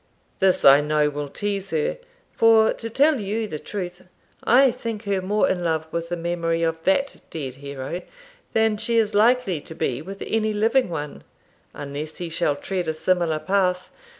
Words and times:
This 0.39 0.65
I 0.65 0.81
know 0.81 1.11
will 1.11 1.29
tease 1.29 1.69
her; 1.69 1.99
for, 2.31 2.73
to 2.73 2.89
tell 2.89 3.19
you 3.19 3.47
the 3.47 3.59
truth, 3.59 4.01
I 4.43 4.71
think 4.71 5.03
her 5.03 5.21
more 5.21 5.47
in 5.47 5.63
love 5.63 5.85
with 5.91 6.09
the 6.09 6.15
memory 6.17 6.63
of 6.63 6.83
that 6.85 7.21
dead 7.29 7.53
hero 7.61 8.01
than 8.53 8.77
she 8.77 8.97
is 8.97 9.13
likely 9.13 9.61
to 9.61 9.75
be 9.75 10.01
with 10.01 10.23
any 10.25 10.53
living 10.53 10.89
one, 10.89 11.23
unless 11.75 12.17
he 12.17 12.29
shall 12.29 12.55
tread 12.55 12.87
a 12.87 12.95
similar 12.95 13.37
path. 13.37 13.91